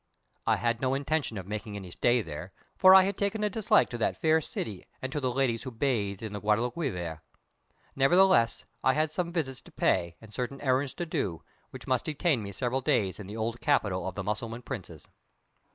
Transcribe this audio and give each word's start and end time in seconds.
I 0.47 0.55
had 0.55 0.81
no 0.81 0.95
intention 0.95 1.37
of 1.37 1.45
making 1.45 1.75
any 1.75 1.91
stay 1.91 2.23
there, 2.23 2.53
for 2.75 2.95
I 2.95 3.03
had 3.03 3.19
taken 3.19 3.43
a 3.43 3.51
dislike 3.51 3.87
to 3.91 3.99
that 3.99 4.17
fair 4.19 4.41
city, 4.41 4.87
and 4.99 5.11
to 5.13 5.19
the 5.19 5.31
ladies 5.31 5.61
who 5.61 5.69
bathed 5.69 6.23
in 6.23 6.33
the 6.33 6.41
Guadalquivir. 6.41 7.21
Nevertheless, 7.95 8.65
I 8.83 8.93
had 8.95 9.11
some 9.11 9.31
visits 9.31 9.61
to 9.61 9.71
pay, 9.71 10.15
and 10.19 10.33
certain 10.33 10.59
errands 10.61 10.95
to 10.95 11.05
do, 11.05 11.43
which 11.69 11.85
must 11.85 12.05
detain 12.05 12.41
me 12.41 12.51
several 12.51 12.81
days 12.81 13.19
in 13.19 13.27
the 13.27 13.37
old 13.37 13.61
capital 13.61 14.07
of 14.07 14.15
the 14.15 14.23
Mussulman 14.23 14.63
princes. 14.63 15.07